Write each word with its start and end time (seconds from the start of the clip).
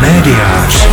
Médiář. 0.00 0.88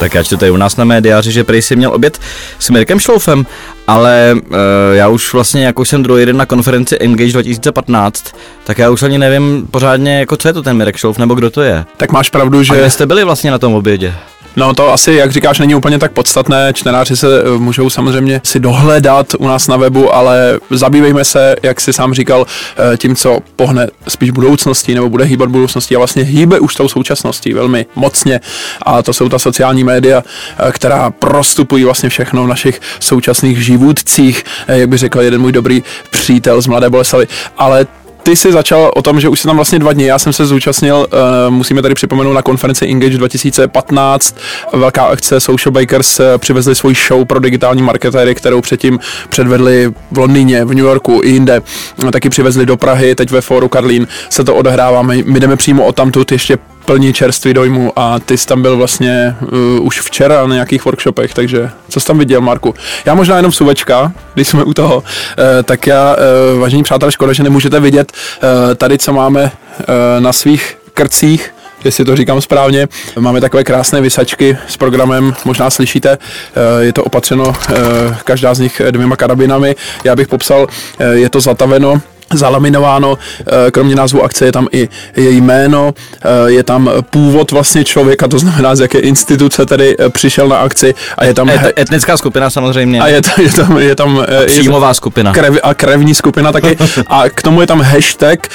Tak 0.00 0.14
já 0.14 0.22
čtu 0.22 0.36
tady 0.36 0.50
u 0.50 0.56
nás 0.56 0.76
na 0.76 0.84
médiáři, 0.84 1.32
že 1.32 1.44
prý 1.44 1.62
si 1.62 1.76
měl 1.76 1.94
oběd 1.94 2.18
s 2.58 2.70
Mirkem 2.70 3.00
Šloufem, 3.00 3.46
ale 3.86 4.34
uh, 4.34 4.56
já 4.92 5.08
už 5.08 5.32
vlastně, 5.32 5.64
jako 5.64 5.84
jsem 5.84 6.02
druhý 6.02 6.26
den 6.26 6.36
na 6.36 6.46
konferenci 6.46 6.98
Engage 6.98 7.32
2015, 7.32 8.24
tak 8.64 8.78
já 8.78 8.90
už 8.90 9.02
ani 9.02 9.18
nevím 9.18 9.66
pořádně, 9.70 10.18
jako 10.18 10.36
co 10.36 10.48
je 10.48 10.54
to 10.54 10.62
ten 10.62 10.76
Mirek 10.76 10.96
Šlouf, 10.96 11.18
nebo 11.18 11.34
kdo 11.34 11.50
to 11.50 11.62
je. 11.62 11.84
Tak 11.96 12.12
máš 12.12 12.30
pravdu, 12.30 12.62
že... 12.62 12.72
A 12.72 12.76
kde 12.76 12.90
jste 12.90 13.06
byli 13.06 13.24
vlastně 13.24 13.50
na 13.50 13.58
tom 13.58 13.74
obědě? 13.74 14.14
No 14.56 14.74
to 14.74 14.92
asi, 14.92 15.12
jak 15.12 15.32
říkáš, 15.32 15.58
není 15.58 15.74
úplně 15.74 15.98
tak 15.98 16.12
podstatné. 16.12 16.72
Čtenáři 16.72 17.16
se 17.16 17.26
eh, 17.40 17.58
můžou 17.58 17.90
samozřejmě 17.90 18.40
si 18.44 18.60
dohledat 18.60 19.26
u 19.38 19.46
nás 19.46 19.68
na 19.68 19.76
webu, 19.76 20.14
ale 20.14 20.58
zabývejme 20.70 21.24
se, 21.24 21.56
jak 21.62 21.80
si 21.80 21.92
sám 21.92 22.14
říkal, 22.14 22.46
eh, 22.76 22.96
tím, 22.96 23.16
co 23.16 23.38
pohne 23.56 23.86
spíš 24.08 24.30
budoucností 24.30 24.94
nebo 24.94 25.08
bude 25.08 25.24
hýbat 25.24 25.48
budoucností 25.48 25.96
a 25.96 25.98
vlastně 25.98 26.22
hýbe 26.22 26.60
už 26.60 26.74
tou 26.74 26.88
současností 26.88 27.52
velmi 27.52 27.86
mocně. 27.94 28.40
A 28.82 29.02
to 29.02 29.12
jsou 29.12 29.28
ta 29.28 29.38
sociální 29.38 29.84
média, 29.90 30.22
eh, 30.22 30.72
která 30.72 31.10
prostupují 31.10 31.84
vlastně 31.84 32.08
všechno 32.08 32.44
v 32.44 32.48
našich 32.48 32.80
současných 33.00 33.64
životcích, 33.64 34.44
jak 34.68 34.88
by 34.88 34.96
řekl 34.96 35.20
jeden 35.20 35.40
můj 35.40 35.52
dobrý 35.52 35.82
přítel 36.10 36.62
z 36.62 36.66
Mladé 36.66 36.90
Boleslavy. 36.90 37.26
Ale 37.58 37.86
ty 38.22 38.36
jsi 38.36 38.52
začal 38.52 38.90
o 38.96 39.02
tom, 39.02 39.20
že 39.20 39.28
už 39.28 39.40
jsi 39.40 39.48
tam 39.48 39.56
vlastně 39.56 39.78
dva 39.78 39.92
dny, 39.92 40.04
já 40.04 40.18
jsem 40.18 40.32
se 40.32 40.46
zúčastnil, 40.46 40.96
uh, 40.96 41.54
musíme 41.54 41.82
tady 41.82 41.94
připomenout 41.94 42.32
na 42.32 42.42
konferenci 42.42 42.86
Engage 42.86 43.18
2015, 43.18 44.36
velká 44.72 45.04
akce 45.04 45.40
Social 45.40 45.72
Bakers 45.72 46.20
přivezli 46.38 46.74
svůj 46.74 46.94
show 46.94 47.24
pro 47.24 47.40
digitální 47.40 47.82
marketéry, 47.82 48.34
kterou 48.34 48.60
předtím 48.60 48.98
předvedli 49.28 49.92
v 50.10 50.18
Londýně, 50.18 50.64
v 50.64 50.74
New 50.74 50.84
Yorku 50.84 51.20
i 51.24 51.28
jinde, 51.28 51.62
taky 52.12 52.30
přivezli 52.30 52.66
do 52.66 52.76
Prahy, 52.76 53.14
teď 53.14 53.30
ve 53.30 53.40
fóru 53.40 53.68
Karlín. 53.68 54.06
Se 54.30 54.44
to 54.44 54.54
odehrává, 54.54 55.02
my, 55.02 55.24
my 55.26 55.40
jdeme 55.40 55.56
přímo 55.56 55.86
o 55.86 55.92
tamtud 55.92 56.32
ještě 56.32 56.58
plní 56.90 57.12
čerstvý 57.12 57.54
dojmu 57.54 57.92
a 57.96 58.18
ty 58.18 58.38
jsi 58.38 58.46
tam 58.46 58.62
byl 58.62 58.76
vlastně 58.76 59.36
uh, 59.40 59.86
už 59.86 60.00
včera 60.00 60.46
na 60.46 60.54
nějakých 60.54 60.84
workshopech, 60.84 61.34
takže 61.34 61.70
co 61.88 62.00
jsi 62.00 62.06
tam 62.06 62.18
viděl, 62.18 62.40
Marku? 62.40 62.74
Já 63.04 63.14
možná 63.14 63.36
jenom 63.36 63.52
suvečka, 63.52 64.12
když 64.34 64.48
jsme 64.48 64.64
u 64.64 64.74
toho, 64.74 64.96
uh, 64.96 65.04
tak 65.64 65.86
já, 65.86 66.16
uh, 66.52 66.60
vážení 66.60 66.82
přátelé, 66.82 67.12
škoda, 67.12 67.32
že 67.32 67.42
nemůžete 67.42 67.80
vidět 67.80 68.12
uh, 68.12 68.74
tady, 68.74 68.98
co 68.98 69.12
máme 69.12 69.42
uh, 69.42 69.50
na 70.18 70.32
svých 70.32 70.76
krcích, 70.94 71.54
jestli 71.84 72.04
to 72.04 72.16
říkám 72.16 72.40
správně. 72.40 72.88
Máme 73.18 73.40
takové 73.40 73.64
krásné 73.64 74.00
vysačky 74.00 74.58
s 74.68 74.76
programem, 74.76 75.34
možná 75.44 75.70
slyšíte, 75.70 76.18
je 76.80 76.92
to 76.92 77.04
opatřeno 77.04 77.52
každá 78.24 78.54
z 78.54 78.58
nich 78.58 78.82
dvěma 78.90 79.16
karabinami. 79.16 79.76
Já 80.04 80.16
bych 80.16 80.28
popsal, 80.28 80.66
je 81.12 81.30
to 81.30 81.40
zataveno 81.40 82.00
zalaminováno, 82.34 83.18
eh, 83.40 83.70
kromě 83.70 83.94
názvu 83.94 84.22
akce 84.22 84.44
je 84.44 84.52
tam 84.52 84.68
i 84.72 84.88
její 85.16 85.40
jméno, 85.40 85.94
eh, 86.22 86.50
je 86.50 86.62
tam 86.62 86.90
původ 87.10 87.50
vlastně 87.50 87.84
člověka, 87.84 88.28
to 88.28 88.38
znamená 88.38 88.76
z 88.76 88.80
jaké 88.80 88.98
instituce 88.98 89.66
tedy 89.66 89.96
eh, 89.98 90.10
přišel 90.10 90.48
na 90.48 90.56
akci 90.56 90.94
a 91.18 91.24
je 91.24 91.34
tam... 91.34 91.48
Et, 91.48 91.78
etnická 91.78 92.16
skupina 92.16 92.50
samozřejmě. 92.50 93.00
A 93.00 93.06
je, 93.06 93.22
to, 93.22 93.42
je 93.42 93.52
tam... 93.52 93.78
Je 93.78 93.96
tam 93.96 94.26
příjmová 94.46 94.88
je, 94.88 94.94
skupina. 94.94 95.32
Krev, 95.32 95.58
a 95.62 95.74
krevní 95.74 96.14
skupina 96.14 96.52
taky. 96.52 96.76
a 97.06 97.28
k 97.28 97.42
tomu 97.42 97.60
je 97.60 97.66
tam 97.66 97.80
hashtag 97.80 98.48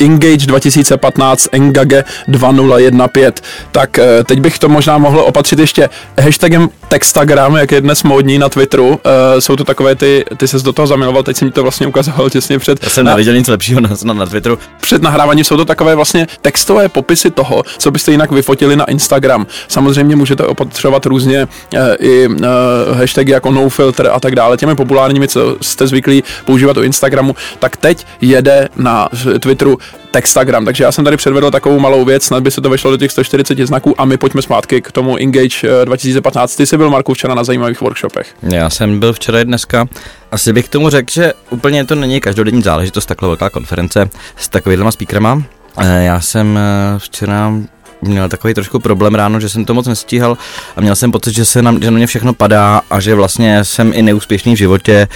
Engage 0.00 0.46
2015 0.46 1.48
Engage 1.52 2.04
2015. 2.26 3.40
Tak 3.72 4.00
teď 4.24 4.40
bych 4.40 4.58
to 4.58 4.68
možná 4.68 4.98
mohl 4.98 5.20
opatřit 5.20 5.58
ještě 5.58 5.88
hashtagem 6.18 6.68
Textagram, 6.90 7.56
jak 7.56 7.72
je 7.72 7.80
dnes 7.80 8.02
módní 8.02 8.38
na 8.38 8.48
Twitteru. 8.48 9.00
Jsou 9.38 9.56
to 9.56 9.64
takové 9.64 9.94
ty, 9.94 10.24
ty 10.36 10.48
ses 10.48 10.62
do 10.62 10.72
toho 10.72 10.86
zamiloval, 10.86 11.22
teď 11.22 11.36
jsem 11.36 11.48
mi 11.48 11.52
to 11.52 11.62
vlastně 11.62 11.86
ukazoval 11.86 12.30
těsně 12.30 12.58
před... 12.58 12.82
Já 12.82 12.90
jsem 12.90 13.06
neviděl 13.06 13.34
nic 13.34 13.48
lepšího 13.48 13.80
na, 13.80 13.90
na, 14.04 14.14
na 14.14 14.26
Twitteru. 14.26 14.58
Před 14.80 15.02
nahráváním 15.02 15.44
jsou 15.44 15.56
to 15.56 15.64
takové 15.64 15.94
vlastně 15.94 16.26
textové 16.42 16.88
popisy 16.88 17.30
toho, 17.30 17.62
co 17.78 17.90
byste 17.90 18.12
jinak 18.12 18.32
vyfotili 18.32 18.76
na 18.76 18.84
Instagram. 18.84 19.46
Samozřejmě 19.68 20.16
můžete 20.16 20.44
opatřovat 20.44 21.06
různě 21.06 21.48
e, 21.74 21.96
i 22.00 22.24
e, 22.24 22.94
hashtagy 22.94 23.32
jako 23.32 23.50
nofilter 23.50 24.10
a 24.12 24.20
tak 24.20 24.34
dále. 24.36 24.56
Těmi 24.56 24.74
populárními, 24.74 25.28
co 25.28 25.56
jste 25.60 25.86
zvyklí 25.86 26.24
používat 26.44 26.76
u 26.76 26.82
Instagramu, 26.82 27.36
tak 27.58 27.76
teď 27.76 28.06
jede 28.20 28.68
na 28.76 29.08
Twitteru 29.40 29.78
Textagram. 30.10 30.64
Takže 30.64 30.84
já 30.84 30.92
jsem 30.92 31.04
tady 31.04 31.16
předvedl 31.16 31.50
takovou 31.50 31.78
malou 31.78 32.04
věc, 32.04 32.24
snad 32.24 32.42
by 32.42 32.50
se 32.50 32.60
to 32.60 32.70
vešlo 32.70 32.90
do 32.90 32.96
těch 32.96 33.10
140 33.10 33.58
znaků 33.58 34.00
a 34.00 34.04
my 34.04 34.16
pojďme 34.16 34.42
zpátky 34.42 34.82
k 34.82 34.92
tomu 34.92 35.16
Engage 35.16 35.84
2015. 35.84 36.56
Ty 36.56 36.66
jsi 36.66 36.76
byl, 36.76 36.90
Marku, 36.90 37.14
včera 37.14 37.34
na 37.34 37.44
zajímavých 37.44 37.80
workshopech. 37.80 38.34
Já 38.42 38.70
jsem 38.70 39.00
byl 39.00 39.12
včera 39.12 39.40
i 39.40 39.44
dneska. 39.44 39.88
Asi 40.32 40.52
bych 40.52 40.66
k 40.66 40.72
tomu 40.72 40.90
řekl, 40.90 41.12
že 41.12 41.32
úplně 41.50 41.84
to 41.84 41.94
není 41.94 42.20
každodenní 42.20 42.62
záležitost, 42.62 43.06
takhle 43.06 43.28
velká 43.28 43.50
konference 43.50 44.10
s 44.36 44.48
takovýhlema 44.48 44.90
speakerama. 44.90 45.42
Eh, 45.78 46.04
já 46.04 46.20
jsem 46.20 46.58
eh, 46.58 46.98
včera 46.98 47.52
měl 48.02 48.28
takový 48.28 48.54
trošku 48.54 48.78
problém 48.78 49.14
ráno, 49.14 49.40
že 49.40 49.48
jsem 49.48 49.64
to 49.64 49.74
moc 49.74 49.86
nestíhal 49.86 50.38
a 50.76 50.80
měl 50.80 50.96
jsem 50.96 51.12
pocit, 51.12 51.34
že 51.34 51.44
se 51.44 51.62
na, 51.62 51.74
že 51.80 51.90
na 51.90 51.96
mě 51.96 52.06
všechno 52.06 52.34
padá 52.34 52.80
a 52.90 53.00
že 53.00 53.14
vlastně 53.14 53.64
jsem 53.64 53.92
i 53.94 54.02
neúspěšný 54.02 54.54
v 54.54 54.58
životě 54.58 55.08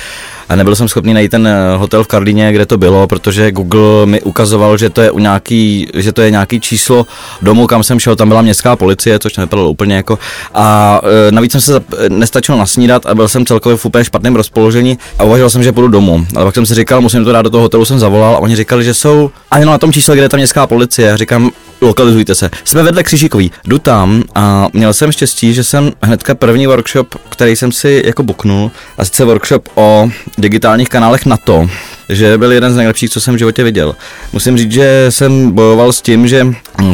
a 0.48 0.56
nebyl 0.56 0.76
jsem 0.76 0.88
schopný 0.88 1.14
najít 1.14 1.30
ten 1.30 1.46
eh, 1.46 1.76
hotel 1.76 2.04
v 2.04 2.06
Karlíně, 2.06 2.52
kde 2.52 2.66
to 2.66 2.78
bylo, 2.78 3.06
protože 3.06 3.52
Google 3.52 4.06
mi 4.06 4.22
ukazoval, 4.22 4.76
že 4.76 4.90
to 4.90 5.00
je, 5.00 5.10
u 5.10 5.18
nějaký, 5.18 5.88
že 5.94 6.12
to 6.12 6.22
je 6.22 6.30
nějaký 6.30 6.60
číslo 6.60 7.06
domu, 7.42 7.66
kam 7.66 7.82
jsem 7.82 8.00
šel, 8.00 8.16
tam 8.16 8.28
byla 8.28 8.42
městská 8.42 8.76
policie, 8.76 9.18
což 9.18 9.36
nevypadalo 9.36 9.70
úplně 9.70 9.96
jako. 9.96 10.18
A 10.54 11.00
e, 11.28 11.32
navíc 11.32 11.52
jsem 11.52 11.60
se 11.60 11.80
nestačil 12.08 12.56
nasnídat 12.56 13.06
a 13.06 13.14
byl 13.14 13.28
jsem 13.28 13.46
celkově 13.46 13.76
v 13.76 13.84
úplně 13.86 14.04
špatném 14.04 14.36
rozpoložení 14.36 14.98
a 15.18 15.24
uvažoval 15.24 15.50
jsem, 15.50 15.62
že 15.62 15.72
půjdu 15.72 15.88
domů. 15.88 16.26
Ale 16.36 16.44
pak 16.44 16.54
jsem 16.54 16.66
si 16.66 16.74
říkal, 16.74 17.00
musím 17.00 17.24
to 17.24 17.32
dát 17.32 17.42
do 17.42 17.50
toho 17.50 17.62
hotelu, 17.62 17.84
jsem 17.84 17.98
zavolal 17.98 18.34
a 18.34 18.38
oni 18.38 18.56
říkali, 18.56 18.84
že 18.84 18.94
jsou 18.94 19.30
ani 19.50 19.64
na 19.64 19.78
tom 19.78 19.92
čísle, 19.92 20.14
kde 20.14 20.24
je 20.24 20.28
ta 20.28 20.36
městská 20.36 20.66
policie. 20.66 21.16
Říkám, 21.16 21.50
lokalizujte 21.80 22.34
se. 22.34 22.50
Jsme 22.64 22.82
vedle 22.82 23.02
Křižíkový. 23.02 23.52
Jdu 23.64 23.78
tam 23.78 24.22
a 24.34 24.68
měl 24.72 24.94
jsem 24.94 25.12
štěstí, 25.12 25.54
že 25.54 25.64
jsem 25.64 25.92
hnedka 26.02 26.34
první 26.34 26.66
workshop, 26.66 27.14
který 27.28 27.56
jsem 27.56 27.72
si 27.72 28.02
jako 28.04 28.22
buknul, 28.22 28.70
a 28.98 29.04
sice 29.04 29.24
workshop 29.24 29.68
o 29.74 30.10
digitálních 30.38 30.88
kanálech 30.88 31.26
na 31.26 31.36
to, 31.36 31.68
že 32.08 32.38
byl 32.38 32.52
jeden 32.52 32.72
z 32.72 32.76
nejlepších, 32.76 33.10
co 33.10 33.20
jsem 33.20 33.34
v 33.34 33.38
životě 33.38 33.64
viděl. 33.64 33.96
Musím 34.32 34.58
říct, 34.58 34.72
že 34.72 35.06
jsem 35.08 35.50
bojoval 35.50 35.92
s 35.92 36.02
tím, 36.02 36.28
že 36.28 36.46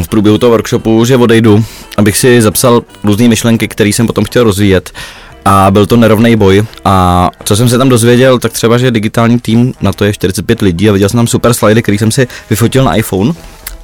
v 0.03 0.07
průběhu 0.07 0.37
toho 0.37 0.49
workshopu, 0.49 1.05
že 1.05 1.17
odejdu, 1.17 1.65
abych 1.97 2.17
si 2.17 2.41
zapsal 2.41 2.83
různé 3.03 3.27
myšlenky, 3.27 3.67
které 3.67 3.89
jsem 3.89 4.07
potom 4.07 4.25
chtěl 4.25 4.43
rozvíjet 4.43 4.91
a 5.45 5.71
byl 5.71 5.85
to 5.85 5.97
nerovný 5.97 6.35
boj. 6.35 6.63
A 6.85 7.29
co 7.43 7.55
jsem 7.55 7.69
se 7.69 7.77
tam 7.77 7.89
dozvěděl, 7.89 8.39
tak 8.39 8.51
třeba, 8.51 8.77
že 8.77 8.91
digitální 8.91 9.39
tým 9.39 9.73
na 9.81 9.93
to 9.93 10.05
je 10.05 10.13
45 10.13 10.61
lidí 10.61 10.89
a 10.89 10.93
viděl 10.93 11.09
jsem 11.09 11.17
tam 11.17 11.27
super 11.27 11.53
slidy, 11.53 11.81
který 11.81 11.97
jsem 11.97 12.11
si 12.11 12.27
vyfotil 12.49 12.83
na 12.83 12.95
iPhone 12.95 13.33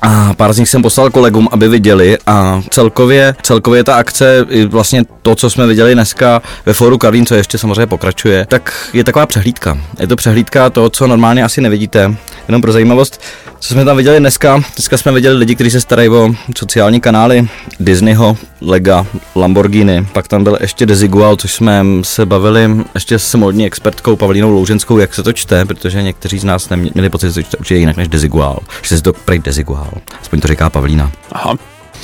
a 0.01 0.33
pár 0.33 0.53
z 0.53 0.57
nich 0.57 0.69
jsem 0.69 0.81
poslal 0.81 1.09
kolegům, 1.09 1.49
aby 1.51 1.67
viděli 1.67 2.17
a 2.27 2.61
celkově, 2.69 3.35
celkově 3.41 3.83
ta 3.83 3.95
akce, 3.95 4.45
vlastně 4.67 5.03
to, 5.21 5.35
co 5.35 5.49
jsme 5.49 5.67
viděli 5.67 5.93
dneska 5.93 6.41
ve 6.65 6.73
foru 6.73 6.97
Karlín, 6.97 7.25
co 7.25 7.35
ještě 7.35 7.57
samozřejmě 7.57 7.87
pokračuje, 7.87 8.45
tak 8.49 8.89
je 8.93 9.03
taková 9.03 9.25
přehlídka. 9.25 9.77
Je 9.99 10.07
to 10.07 10.15
přehlídka 10.15 10.69
toho, 10.69 10.89
co 10.89 11.07
normálně 11.07 11.43
asi 11.43 11.61
nevidíte. 11.61 12.15
Jenom 12.47 12.61
pro 12.61 12.71
zajímavost, 12.71 13.21
co 13.59 13.73
jsme 13.73 13.85
tam 13.85 13.97
viděli 13.97 14.19
dneska, 14.19 14.63
dneska 14.75 14.97
jsme 14.97 15.11
viděli 15.11 15.37
lidi, 15.37 15.55
kteří 15.55 15.71
se 15.71 15.81
starají 15.81 16.09
o 16.09 16.33
sociální 16.57 17.01
kanály 17.01 17.47
Disneyho, 17.79 18.37
Lega, 18.61 19.05
Lamborghini, 19.35 20.07
pak 20.13 20.27
tam 20.27 20.43
byl 20.43 20.57
ještě 20.61 20.85
Desigual, 20.85 21.35
což 21.35 21.53
jsme 21.53 21.85
se 22.01 22.25
bavili 22.25 22.69
ještě 22.93 23.19
s 23.19 23.35
modní 23.35 23.65
expertkou 23.65 24.15
Pavlínou 24.15 24.51
Louženskou, 24.51 24.97
jak 24.97 25.13
se 25.13 25.23
to 25.23 25.33
čte, 25.33 25.65
protože 25.65 26.03
někteří 26.03 26.39
z 26.39 26.43
nás 26.43 26.69
neměli 26.69 27.09
pocit, 27.09 27.33
že 27.33 27.43
to 27.43 27.73
jinak 27.73 27.97
než 27.97 28.07
Desigual, 28.07 28.59
že 28.81 28.97
se 28.97 29.03
to 29.03 29.13
prej 29.13 29.39
Desigual, 29.39 29.86
aspoň 30.21 30.41
to 30.41 30.47
říká 30.47 30.69
Pavlína. 30.69 31.11
Aha. 31.31 31.55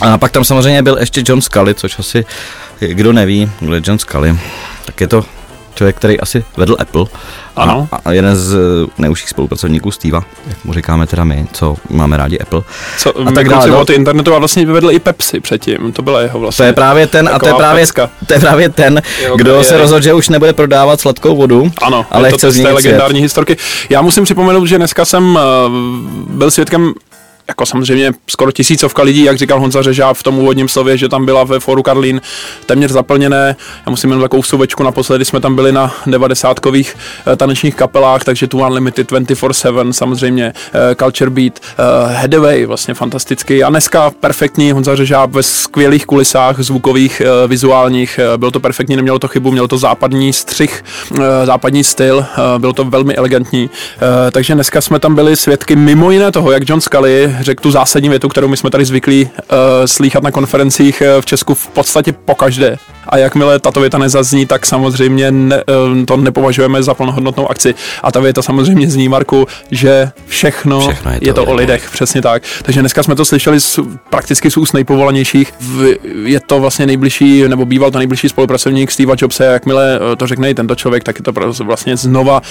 A 0.02 0.18
pak 0.18 0.32
tam 0.32 0.44
samozřejmě 0.44 0.84
byl 0.84 0.98
ještě 1.00 1.24
John 1.28 1.42
Scully, 1.42 1.76
což 1.76 2.00
asi 2.00 2.26
kdo 2.80 3.14
neví, 3.14 3.52
kdo 3.60 3.76
je 3.76 3.82
John 3.86 4.00
Scully, 4.00 4.40
tak 4.86 5.02
je 5.02 5.08
to 5.08 5.26
člověk, 5.76 5.96
který 5.96 6.20
asi 6.20 6.44
vedl 6.58 6.78
Apple. 6.80 7.06
Ano. 7.56 7.88
A, 7.92 8.00
a 8.06 8.12
jeden 8.12 8.36
z 8.36 8.58
neužších 8.98 9.30
spolupracovníků 9.30 9.92
Steva, 9.92 10.24
jak 10.48 10.66
mu 10.66 10.74
říkáme 10.74 11.08
teda 11.08 11.24
my, 11.24 11.48
co 11.54 11.76
máme 11.90 12.18
rádi 12.18 12.40
Apple. 12.40 12.62
Co, 12.98 13.28
a 13.28 13.32
tak 13.32 13.50
dále. 13.50 13.68
No. 13.68 13.86
internetu 13.94 14.36
a 14.36 14.40
vlastně 14.40 14.66
vedl 14.66 14.92
i 14.92 15.00
Pepsi 15.00 15.40
předtím, 15.40 15.92
to 15.92 16.02
byla 16.02 16.22
jeho 16.22 16.40
vlastně. 16.40 16.64
To 16.64 16.68
je 16.68 16.74
právě 16.74 17.08
ten, 17.08 17.30
a 17.34 17.40
to 17.40 17.48
je 17.48 17.54
právě, 17.54 17.86
to 18.28 18.34
je 18.34 18.40
právě 18.40 18.70
ten, 18.70 19.02
jeho 19.22 19.38
kdo 19.38 19.52
kariéry. 19.52 19.66
se 19.66 19.78
rozhodl, 19.78 20.04
že 20.04 20.14
už 20.14 20.30
nebude 20.30 20.54
prodávat 20.54 21.02
sladkou 21.02 21.36
vodu, 21.36 21.72
ano, 21.82 22.06
ale 22.12 22.32
chce 22.32 22.52
z 22.52 22.62
té 22.62 22.72
legendární 22.72 23.22
historky. 23.22 23.58
Já 23.90 24.02
musím 24.02 24.24
připomenout, 24.24 24.66
že 24.66 24.78
dneska 24.78 25.06
jsem 25.06 25.36
uh, 25.36 25.42
byl 26.28 26.52
svědkem 26.52 26.94
jako 27.48 27.66
samozřejmě 27.66 28.12
skoro 28.28 28.52
tisícovka 28.52 29.04
lidí, 29.04 29.24
jak 29.24 29.38
říkal 29.38 29.60
Honza 29.60 29.82
Řežá 29.82 30.14
v 30.14 30.24
tom 30.24 30.38
úvodním 30.38 30.68
slově, 30.68 30.98
že 30.98 31.10
tam 31.10 31.26
byla 31.26 31.44
ve 31.44 31.60
foru 31.60 31.84
Karlín 31.84 32.22
téměř 32.66 32.92
zaplněné. 32.92 33.56
Já 33.86 33.90
musím 33.90 34.12
jen 34.12 34.22
takovou 34.22 34.44
suvečku, 34.44 34.84
naposledy 34.84 35.26
jsme 35.26 35.40
tam 35.40 35.56
byli 35.56 35.72
na 35.72 35.96
90kových 36.06 36.96
eh, 37.28 37.36
tanečních 37.36 37.76
kapelách, 37.76 38.24
takže 38.24 38.48
tu 38.48 38.60
Unlimited 38.60 39.12
24-7, 39.12 39.92
samozřejmě 39.92 40.54
uh, 40.74 40.80
Culture 40.96 41.30
Beat, 41.32 41.60
uh, 41.60 42.12
Headway, 42.12 42.66
vlastně 42.66 42.94
fantastický. 42.94 43.64
A 43.64 43.70
dneska 43.70 44.12
perfektní 44.20 44.72
Honza 44.72 44.96
Řežá 44.96 45.26
ve 45.26 45.44
skvělých 45.44 46.06
kulisách, 46.06 46.60
zvukových, 46.60 47.22
vizuálních, 47.48 48.20
bylo 48.38 48.52
to 48.52 48.60
perfektní, 48.60 48.96
nemělo 48.96 49.20
to 49.20 49.28
chybu, 49.28 49.52
mělo 49.52 49.68
to 49.68 49.78
západní 49.78 50.34
střih, 50.34 50.84
západní 51.44 51.84
styl, 51.84 52.26
bylo 52.58 52.74
to 52.74 52.86
velmi 52.86 53.16
elegantní. 53.16 53.70
Takže 54.32 54.54
dneska 54.54 54.82
jsme 54.82 55.00
tam 55.00 55.16
byli 55.16 55.36
svědky 55.36 55.76
mimo 55.76 56.12
jiné 56.12 56.32
toho, 56.32 56.52
jak 56.52 56.70
John 56.70 56.82
Scully 56.82 57.33
řekl 57.40 57.64
tu 57.64 57.72
zásadní 57.72 58.10
větu, 58.10 58.30
kterou 58.30 58.48
my 58.48 58.58
jsme 58.58 58.70
tady 58.70 58.86
zvyklí 58.86 59.26
uh, 59.26 59.58
slýchat 59.86 60.24
na 60.24 60.32
konferencích 60.32 61.04
uh, 61.16 61.22
v 61.22 61.26
Česku 61.26 61.54
v 61.54 61.68
podstatě 61.68 62.14
pokaždé. 62.14 62.78
A 63.10 63.18
jakmile 63.18 63.60
tato 63.60 63.80
věta 63.80 63.98
nezazní, 63.98 64.46
tak 64.46 64.66
samozřejmě 64.66 65.32
ne, 65.32 65.64
uh, 65.96 66.06
to 66.06 66.18
nepovažujeme 66.18 66.84
za 66.84 66.94
plnohodnotnou 66.94 67.52
akci. 67.52 67.76
A 68.04 68.12
ta 68.12 68.20
věta 68.20 68.42
samozřejmě 68.42 68.90
zní, 68.90 69.10
Marku, 69.10 69.48
že 69.72 70.12
všechno, 70.28 70.80
všechno 70.80 71.12
je 71.12 71.20
to, 71.20 71.26
je 71.26 71.34
to 71.34 71.46
o 71.46 71.54
lidech, 71.54 71.90
přesně 71.92 72.22
tak. 72.22 72.44
Takže 72.62 72.80
dneska 72.80 73.04
jsme 73.04 73.16
to 73.16 73.26
slyšeli 73.26 73.60
z, 73.60 73.80
prakticky 74.10 74.52
z 74.52 74.58
úst 74.58 74.74
nejpovolanějších. 74.74 75.54
V, 75.60 75.96
je 76.24 76.40
to 76.40 76.60
vlastně 76.60 76.86
nejbližší, 76.86 77.48
nebo 77.48 77.66
býval 77.66 77.92
to 77.92 77.98
nejbližší 77.98 78.30
spolupracovník 78.30 78.92
Steve 78.92 79.14
Jobse, 79.18 79.46
jakmile 79.46 80.00
to 80.18 80.28
řekne 80.28 80.50
i 80.50 80.54
tento 80.54 80.76
člověk, 80.76 81.04
tak 81.04 81.16
je 81.20 81.24
to 81.24 81.64
vlastně 81.64 81.98
znova 81.98 82.42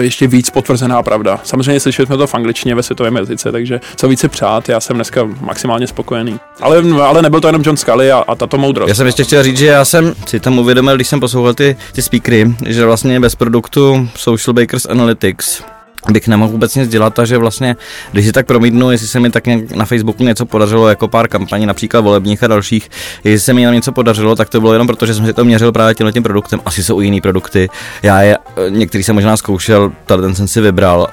ještě 0.00 0.26
víc 0.26 0.50
potvrzená 0.50 1.02
pravda. 1.02 1.40
Samozřejmě 1.44 1.80
slyšeli 1.80 2.06
jsme 2.06 2.16
to 2.16 2.26
v 2.26 2.34
angličtině 2.34 2.74
ve 2.74 2.82
světovém 2.82 3.16
jazyce, 3.16 3.52
takže 3.52 3.80
co 3.96 4.08
více 4.08 4.28
přát, 4.32 4.68
já 4.68 4.80
jsem 4.80 4.96
dneska 4.96 5.28
maximálně 5.40 5.86
spokojený. 5.86 6.40
Ale, 6.60 6.82
ale 7.02 7.22
nebyl 7.22 7.40
to 7.40 7.48
jenom 7.48 7.62
John 7.64 7.76
Scully 7.76 8.12
a, 8.12 8.18
a 8.18 8.34
tato 8.34 8.58
moudrost. 8.58 8.88
Já 8.88 8.94
jsem 8.94 9.06
ještě 9.06 9.24
chtěl 9.24 9.42
říct, 9.42 9.58
že 9.58 9.66
já 9.66 9.84
jsem 9.84 10.14
si 10.26 10.40
tam 10.40 10.58
uvědomil, 10.58 10.94
když 10.96 11.08
jsem 11.08 11.20
poslouchal 11.20 11.54
ty, 11.54 11.76
ty 11.92 12.02
speakery, 12.02 12.54
že 12.66 12.84
vlastně 12.84 13.20
bez 13.20 13.34
produktu 13.34 14.08
Social 14.16 14.54
Bakers 14.54 14.86
Analytics 14.86 15.62
bych 16.10 16.28
nemohl 16.28 16.52
vůbec 16.52 16.74
nic 16.74 16.88
dělat 16.88 17.18
a 17.18 17.24
že 17.24 17.38
vlastně, 17.38 17.76
když 18.12 18.26
si 18.26 18.32
tak 18.32 18.46
promítnu, 18.46 18.90
jestli 18.90 19.08
se 19.08 19.20
mi 19.20 19.30
tak 19.30 19.44
na 19.74 19.84
Facebooku 19.84 20.24
něco 20.24 20.46
podařilo, 20.46 20.88
jako 20.88 21.08
pár 21.08 21.28
kampaní, 21.28 21.66
například 21.66 22.00
volebních 22.00 22.42
a 22.42 22.46
dalších, 22.46 22.90
jestli 23.24 23.40
se 23.40 23.52
mi 23.52 23.64
tam 23.64 23.74
něco 23.74 23.92
podařilo, 23.92 24.36
tak 24.36 24.48
to 24.48 24.60
bylo 24.60 24.72
jenom 24.72 24.86
proto, 24.86 25.06
že 25.06 25.14
jsem 25.14 25.26
si 25.26 25.32
to 25.32 25.44
měřil 25.44 25.72
právě 25.72 25.94
tímhle 25.94 26.12
tím 26.12 26.22
produktem. 26.22 26.60
Asi 26.66 26.84
jsou 26.84 27.00
jiný 27.00 27.20
produkty. 27.20 27.68
Já 28.02 28.22
je, 28.22 28.38
některý 28.68 29.04
jsem 29.04 29.14
možná 29.14 29.36
zkoušel, 29.36 29.92
ten 30.06 30.34
jsem 30.34 30.48
si 30.48 30.60
vybral, 30.60 31.08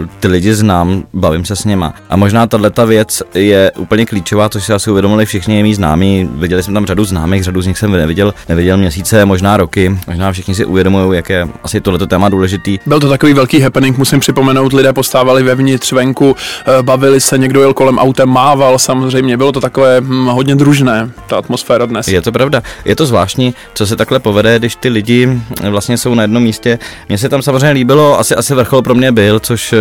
uh, 0.00 0.06
ty 0.20 0.28
lidi 0.28 0.54
znám, 0.54 1.04
bavím 1.14 1.44
se 1.44 1.56
s 1.56 1.64
něma. 1.64 1.94
A 2.10 2.16
možná 2.16 2.46
tahle 2.46 2.70
ta 2.70 2.84
věc 2.84 3.22
je 3.34 3.72
úplně 3.78 4.06
klíčová, 4.06 4.48
což 4.48 4.64
si 4.64 4.72
asi 4.72 4.90
uvědomili 4.90 5.26
všichni 5.26 5.62
mý 5.62 5.74
známí. 5.74 6.30
Viděli 6.32 6.62
jsme 6.62 6.74
tam 6.74 6.86
řadu 6.86 7.04
známých, 7.04 7.44
řadu 7.44 7.62
z 7.62 7.66
nich 7.66 7.78
jsem 7.78 7.92
neviděl, 7.92 8.34
neviděl 8.48 8.76
měsíce, 8.76 9.24
možná 9.24 9.56
roky. 9.56 9.98
Možná 10.06 10.32
všichni 10.32 10.54
si 10.54 10.64
uvědomují, 10.64 11.16
jak 11.16 11.30
je 11.30 11.48
asi 11.62 11.80
tohleto 11.80 12.06
téma 12.06 12.28
důležitý. 12.28 12.78
Byl 12.86 13.00
to 13.00 13.08
takový 13.08 13.32
velký 13.32 13.60
happening, 13.60 13.98
musím 13.98 14.15
musím 14.16 14.20
připomenout, 14.20 14.72
lidé 14.72 14.92
postávali 14.92 15.42
vevnitř, 15.42 15.92
venku, 15.92 16.36
eh, 16.66 16.82
bavili 16.82 17.20
se, 17.20 17.38
někdo 17.38 17.60
jel 17.60 17.74
kolem 17.74 17.98
autem, 17.98 18.28
mával 18.28 18.78
samozřejmě, 18.78 19.36
bylo 19.36 19.52
to 19.52 19.60
takové 19.60 20.00
hm, 20.00 20.26
hodně 20.26 20.56
družné, 20.56 21.10
ta 21.26 21.36
atmosféra 21.36 21.86
dnes. 21.86 22.08
Je 22.08 22.22
to 22.22 22.32
pravda, 22.32 22.62
je 22.84 22.96
to 22.96 23.06
zvláštní, 23.06 23.54
co 23.74 23.86
se 23.86 23.96
takhle 23.96 24.18
povede, 24.18 24.58
když 24.58 24.76
ty 24.76 24.88
lidi 24.88 25.26
hm, 25.26 25.42
vlastně 25.70 25.98
jsou 25.98 26.14
na 26.14 26.22
jednom 26.22 26.42
místě. 26.42 26.78
Mně 27.08 27.18
se 27.18 27.28
tam 27.28 27.42
samozřejmě 27.42 27.70
líbilo, 27.70 28.18
asi, 28.18 28.34
asi 28.34 28.54
vrchol 28.54 28.82
pro 28.82 28.94
mě 28.94 29.12
byl, 29.12 29.40
což 29.40 29.72
uh, 29.72 29.78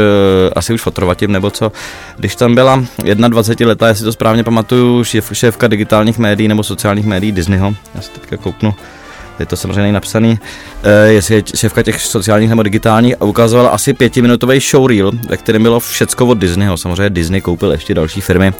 asi 0.55 0.73
už 0.73 0.81
fotrovatím 0.81 1.31
nebo 1.31 1.51
co, 1.51 1.71
když 2.17 2.35
tam 2.35 2.55
byla 2.55 2.83
21 3.27 3.67
letá, 3.67 3.87
jestli 3.87 4.05
to 4.05 4.11
správně 4.11 4.43
pamatuju, 4.43 5.03
šéf, 5.03 5.29
šéfka 5.33 5.67
digitálních 5.67 6.17
médií 6.17 6.47
nebo 6.47 6.63
sociálních 6.63 7.05
médií 7.05 7.31
Disneyho, 7.31 7.75
já 7.95 8.01
se 8.01 8.11
teďka 8.11 8.37
kouknu, 8.37 8.73
je 9.39 9.45
to 9.45 9.55
samozřejmě 9.55 9.91
napsaný, 9.91 10.29
uh, 10.29 10.37
jestli 11.07 11.35
je 11.35 11.43
šéfka 11.55 11.83
těch 11.83 12.01
sociálních 12.01 12.49
nebo 12.49 12.63
digitálních 12.63 13.15
a 13.19 13.25
ukazovala 13.25 13.69
asi 13.69 13.93
pětiminutový 13.93 14.59
showreel, 14.59 15.11
ve 15.29 15.37
kterém 15.37 15.63
bylo 15.63 15.79
všecko 15.79 16.25
od 16.25 16.37
Disneyho. 16.37 16.77
Samozřejmě 16.77 17.09
Disney 17.09 17.41
koupil 17.41 17.71
ještě 17.71 17.93
další 17.93 18.21
firmy. 18.21 18.53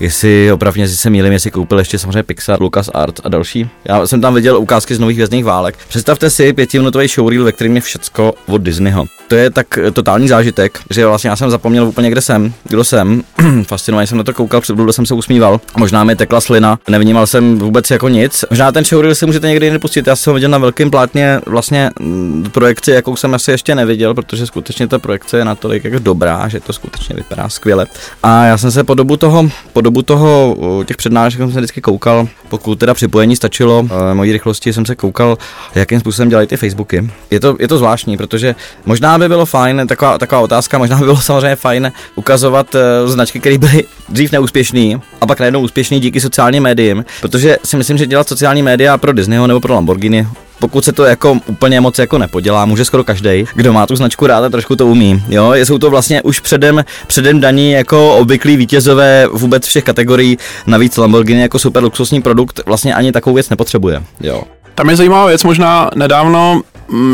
Jestli 0.00 0.52
opravdu 0.52 0.86
si 0.86 0.96
se 0.96 1.10
mýlím, 1.10 1.32
jestli 1.32 1.50
koupil 1.50 1.78
ještě 1.78 1.98
samozřejmě 1.98 2.22
Pixar, 2.22 2.62
Lucas 2.62 2.90
Arts 2.94 3.20
a 3.24 3.28
další. 3.28 3.70
Já 3.84 4.06
jsem 4.06 4.20
tam 4.20 4.34
viděl 4.34 4.58
ukázky 4.58 4.94
z 4.94 4.98
nových 4.98 5.16
vězných 5.16 5.44
válek. 5.44 5.78
Představte 5.88 6.30
si 6.30 6.52
pětiminutový 6.52 7.08
showreel, 7.08 7.44
ve 7.44 7.52
kterém 7.52 7.74
je 7.74 7.80
všecko 7.80 8.34
od 8.46 8.62
Disneyho. 8.62 9.06
To 9.28 9.34
je 9.34 9.50
tak 9.50 9.78
totální 9.92 10.28
zážitek, 10.28 10.78
že 10.90 11.06
vlastně 11.06 11.30
já 11.30 11.36
jsem 11.36 11.50
zapomněl 11.50 11.88
úplně, 11.88 12.10
kde 12.10 12.20
jsem, 12.20 12.52
kdo 12.64 12.84
jsem. 12.84 13.22
Fascinovaný 13.66 14.06
jsem 14.06 14.18
na 14.18 14.24
to 14.24 14.32
koukal, 14.32 14.60
před 14.60 14.76
jsem 14.90 15.06
se 15.06 15.14
usmíval. 15.14 15.60
Možná 15.76 16.04
mi 16.04 16.16
tekla 16.16 16.40
slina, 16.40 16.78
nevnímal 16.88 17.26
jsem 17.26 17.58
vůbec 17.58 17.90
jako 17.90 18.08
nic. 18.08 18.44
Možná 18.50 18.72
ten 18.72 18.84
showreel 18.84 19.14
si 19.14 19.26
můžete 19.26 19.48
někdy 19.48 19.70
nepustit. 19.70 20.06
Já 20.06 20.16
jsem 20.22 20.30
ho 20.30 20.34
viděl 20.34 20.50
na 20.50 20.58
velkém 20.58 20.90
plátně 20.90 21.40
vlastně 21.46 21.90
mm, 22.00 22.46
projekci, 22.52 22.90
jakou 22.90 23.16
jsem 23.16 23.34
asi 23.34 23.50
ještě 23.50 23.74
neviděl, 23.74 24.14
protože 24.14 24.46
skutečně 24.46 24.88
ta 24.88 24.98
projekce 24.98 25.38
je 25.38 25.44
natolik 25.44 25.84
jako 25.84 25.98
dobrá, 25.98 26.48
že 26.48 26.60
to 26.60 26.72
skutečně 26.72 27.16
vypadá 27.16 27.48
skvěle. 27.48 27.86
A 28.22 28.44
já 28.44 28.58
jsem 28.58 28.70
se 28.70 28.84
po 28.84 28.94
dobu 28.94 29.16
toho, 29.16 29.50
po 29.72 29.80
dobu 29.80 30.02
toho 30.02 30.56
těch 30.86 30.96
přednášek 30.96 31.40
jsem 31.40 31.52
se 31.52 31.58
vždycky 31.58 31.80
koukal, 31.80 32.28
pokud 32.48 32.78
teda 32.78 32.94
připojení 32.94 33.36
stačilo, 33.36 33.88
mojí 34.12 34.32
rychlosti 34.32 34.72
jsem 34.72 34.86
se 34.86 34.94
koukal, 34.94 35.38
jakým 35.74 36.00
způsobem 36.00 36.28
dělají 36.28 36.48
ty 36.48 36.56
Facebooky. 36.56 37.10
Je 37.30 37.40
to, 37.40 37.56
je 37.58 37.68
to 37.68 37.78
zvláštní, 37.78 38.16
protože 38.16 38.54
možná 38.86 39.18
by 39.18 39.28
bylo 39.28 39.46
fajn, 39.46 39.86
taková, 39.88 40.18
taková 40.18 40.40
otázka, 40.40 40.78
možná 40.78 40.96
by 40.96 41.04
bylo 41.04 41.20
samozřejmě 41.20 41.56
fajn 41.56 41.92
ukazovat 42.14 42.74
uh, 42.74 43.10
značky, 43.10 43.40
které 43.40 43.58
byly 43.58 43.84
dřív 44.08 44.32
neúspěšný 44.32 45.00
a 45.20 45.26
pak 45.26 45.40
najednou 45.40 45.60
úspěšný 45.60 46.00
díky 46.00 46.20
sociálním 46.20 46.62
médiím, 46.62 47.04
protože 47.20 47.56
si 47.64 47.76
myslím, 47.76 47.98
že 47.98 48.06
dělat 48.06 48.28
sociální 48.28 48.62
média 48.62 48.98
pro 48.98 49.12
Disneyho 49.12 49.46
nebo 49.46 49.60
pro 49.60 49.74
Lamborghini 49.74 50.11
pokud 50.58 50.84
se 50.84 50.92
to 50.92 51.04
jako 51.04 51.38
úplně 51.46 51.80
moc 51.80 51.98
jako 51.98 52.18
nepodělá, 52.18 52.64
může 52.64 52.84
skoro 52.84 53.04
každý, 53.04 53.44
kdo 53.54 53.72
má 53.72 53.86
tu 53.86 53.96
značku 53.96 54.26
rád 54.26 54.44
a 54.44 54.48
trošku 54.48 54.76
to 54.76 54.86
umí. 54.86 55.22
Jo, 55.28 55.54
jsou 55.54 55.78
to 55.78 55.90
vlastně 55.90 56.22
už 56.22 56.40
předem, 56.40 56.84
předem 57.06 57.40
daní 57.40 57.72
jako 57.72 58.16
obvyklý 58.16 58.56
vítězové 58.56 59.26
vůbec 59.32 59.66
všech 59.66 59.84
kategorií. 59.84 60.38
Navíc 60.66 60.96
Lamborghini 60.96 61.40
jako 61.40 61.58
super 61.58 61.82
luxusní 61.82 62.22
produkt 62.22 62.60
vlastně 62.66 62.94
ani 62.94 63.12
takovou 63.12 63.34
věc 63.34 63.50
nepotřebuje. 63.50 64.02
Jo. 64.20 64.42
Tam 64.74 64.90
je 64.90 64.96
zajímavá 64.96 65.26
věc, 65.26 65.44
možná 65.44 65.90
nedávno 65.94 66.62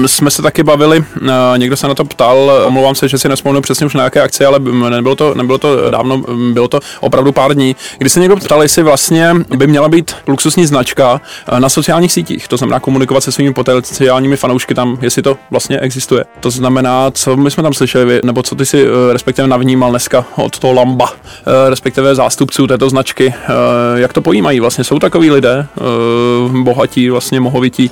jsme 0.06 0.30
se 0.30 0.42
taky 0.42 0.62
bavili, 0.62 1.04
eh, 1.16 1.58
někdo 1.58 1.76
se 1.76 1.88
na 1.88 1.94
to 1.94 2.04
ptal, 2.04 2.62
omlouvám 2.66 2.94
se, 2.94 3.08
že 3.08 3.18
si 3.18 3.28
nespomenu 3.28 3.60
přesně 3.60 3.86
už 3.86 3.94
na 3.94 4.04
jaké 4.04 4.22
akci, 4.22 4.44
ale 4.44 4.58
nebylo 4.90 5.16
to, 5.16 5.34
nebylo 5.34 5.58
to 5.58 5.90
dávno, 5.90 6.22
bylo 6.52 6.68
to 6.68 6.80
opravdu 7.00 7.32
pár 7.32 7.54
dní, 7.54 7.76
kdy 7.98 8.10
se 8.10 8.20
někdo 8.20 8.36
ptal, 8.36 8.62
jestli 8.62 8.82
vlastně 8.82 9.34
by 9.56 9.66
měla 9.66 9.88
být 9.88 10.14
luxusní 10.26 10.66
značka 10.66 11.20
eh, 11.48 11.60
na 11.60 11.68
sociálních 11.68 12.12
sítích, 12.12 12.48
to 12.48 12.56
znamená 12.56 12.80
komunikovat 12.80 13.20
se 13.20 13.32
svými 13.32 13.54
potenciálními 13.54 14.36
fanoušky 14.36 14.74
tam, 14.74 14.98
jestli 15.02 15.22
to 15.22 15.36
vlastně 15.50 15.80
existuje. 15.80 16.24
To 16.40 16.50
znamená, 16.50 17.10
co 17.10 17.36
my 17.36 17.50
jsme 17.50 17.62
tam 17.62 17.72
slyšeli, 17.72 18.20
nebo 18.24 18.42
co 18.42 18.54
ty 18.54 18.66
si 18.66 18.84
eh, 18.84 19.12
respektive 19.12 19.48
navnímal 19.48 19.90
dneska 19.90 20.24
od 20.36 20.58
toho 20.58 20.72
Lamba, 20.72 21.12
respektive 21.68 22.14
zástupců 22.14 22.66
této 22.66 22.90
značky, 22.90 23.34
jak 23.94 24.12
to 24.12 24.22
pojímají 24.22 24.60
vlastně, 24.60 24.84
jsou 24.84 24.98
takový 24.98 25.30
lidé, 25.30 25.66
bohatí, 26.62 27.10
vlastně 27.10 27.40
mohovití, 27.40 27.90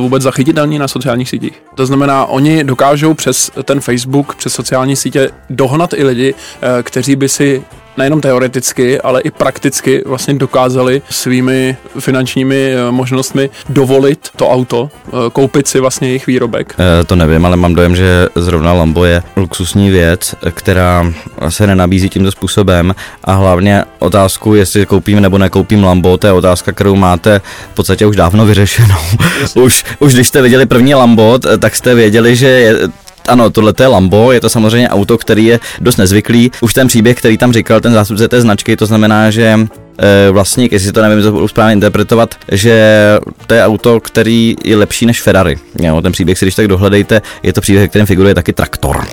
vůbec 0.00 0.22
zachytitelní 0.22 0.78
na 0.78 0.88
sociálních 0.88 1.15
sociálních 1.16 1.28
sítích. 1.28 1.62
To 1.74 1.86
znamená, 1.86 2.26
oni 2.26 2.64
dokážou 2.64 3.14
přes 3.14 3.50
ten 3.64 3.80
Facebook, 3.80 4.34
přes 4.34 4.52
sociální 4.52 4.96
sítě 4.96 5.30
dohnat 5.50 5.92
i 5.92 6.04
lidi, 6.04 6.34
eh, 6.34 6.82
kteří 6.82 7.16
by 7.16 7.28
si 7.28 7.62
nejenom 7.96 8.20
teoreticky, 8.20 9.00
ale 9.00 9.20
i 9.20 9.30
prakticky 9.30 10.02
vlastně 10.06 10.34
dokázali 10.34 11.02
svými 11.10 11.76
finančními 11.98 12.72
eh, 12.72 12.90
možnostmi 12.90 13.50
dovolit 13.68 14.28
to 14.36 14.50
auto, 14.50 14.90
eh, 15.06 15.10
koupit 15.32 15.66
si 15.66 15.80
vlastně 15.80 16.08
jejich 16.08 16.26
výrobek? 16.26 16.74
E, 16.78 17.04
to 17.04 17.16
nevím, 17.16 17.46
ale 17.46 17.56
mám 17.56 17.74
dojem, 17.74 17.96
že 17.96 18.26
zrovna 18.34 18.72
Lambo 18.72 19.04
je 19.04 19.22
luxusní 19.36 19.90
věc, 19.90 20.34
která 20.50 21.12
se 21.48 21.66
nenabízí 21.66 22.08
tímto 22.08 22.32
způsobem 22.32 22.94
a 23.24 23.34
hlavně 23.34 23.84
otázku, 23.98 24.54
jestli 24.54 24.86
koupím 24.86 25.20
nebo 25.20 25.38
nekoupím 25.38 25.84
Lambo, 25.84 26.16
to 26.16 26.26
je 26.26 26.32
otázka, 26.32 26.72
kterou 26.72 26.96
máte 26.96 27.40
v 27.72 27.74
podstatě 27.74 28.06
už 28.06 28.16
dávno 28.16 28.46
vyřešenou. 28.46 28.96
už, 29.54 29.84
už 29.98 30.14
když 30.14 30.28
jste 30.28 30.42
viděli 30.42 30.66
první 30.66 30.94
Lambo, 30.94 31.38
tak 31.58 31.76
jste 31.76 31.94
věděli, 31.94 32.36
že 32.36 32.46
je 32.46 32.74
ano, 33.28 33.50
tohle 33.50 33.74
je 33.80 33.86
Lambo, 33.86 34.32
je 34.32 34.40
to 34.40 34.50
samozřejmě 34.50 34.88
auto, 34.88 35.18
který 35.18 35.44
je 35.44 35.60
dost 35.80 35.96
nezvyklý. 35.96 36.50
Už 36.60 36.74
ten 36.74 36.88
příběh, 36.88 37.16
který 37.16 37.38
tam 37.38 37.52
říkal 37.52 37.80
ten 37.80 37.92
zástupce 37.92 38.28
té 38.28 38.40
značky, 38.40 38.76
to 38.76 38.86
znamená, 38.86 39.30
že 39.30 39.60
e, 39.98 40.30
vlastník, 40.30 40.72
jestli 40.72 40.92
to 40.92 41.02
nevím, 41.02 41.32
budu 41.32 41.48
správně 41.48 41.72
interpretovat, 41.72 42.34
že 42.52 42.98
to 43.46 43.54
je 43.54 43.64
auto, 43.64 44.00
který 44.00 44.56
je 44.64 44.76
lepší 44.76 45.06
než 45.06 45.22
Ferrari. 45.22 45.58
Jo, 45.80 46.02
ten 46.02 46.12
příběh 46.12 46.38
si 46.38 46.44
když 46.44 46.54
tak 46.54 46.68
dohledejte, 46.68 47.22
je 47.42 47.52
to 47.52 47.60
příběh, 47.60 47.90
kterým 47.90 48.06
figuruje 48.06 48.34
taky 48.34 48.52
traktor. 48.52 49.06